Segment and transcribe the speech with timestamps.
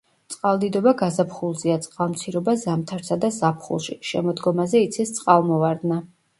[0.35, 6.05] წყალდიდობა გაზაფხულზეა, წყალმცირობა ზამთარსა და ზაფხულში, შემოდგომაზე იცის წყალმოვარდნა.